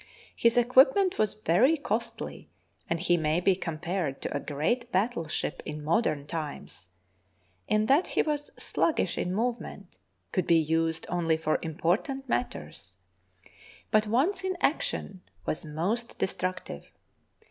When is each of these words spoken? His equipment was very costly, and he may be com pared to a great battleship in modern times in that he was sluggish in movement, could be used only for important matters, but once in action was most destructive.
His 0.35 0.57
equipment 0.57 1.19
was 1.19 1.35
very 1.35 1.77
costly, 1.77 2.49
and 2.89 2.99
he 2.99 3.17
may 3.17 3.39
be 3.39 3.55
com 3.55 3.77
pared 3.77 4.19
to 4.23 4.35
a 4.35 4.39
great 4.39 4.91
battleship 4.91 5.61
in 5.63 5.83
modern 5.83 6.25
times 6.25 6.87
in 7.67 7.85
that 7.85 8.07
he 8.07 8.23
was 8.23 8.49
sluggish 8.57 9.15
in 9.15 9.31
movement, 9.31 9.97
could 10.31 10.47
be 10.47 10.57
used 10.57 11.05
only 11.07 11.37
for 11.37 11.59
important 11.61 12.27
matters, 12.27 12.97
but 13.91 14.07
once 14.07 14.43
in 14.43 14.57
action 14.59 15.21
was 15.45 15.63
most 15.65 16.17
destructive. 16.17 16.87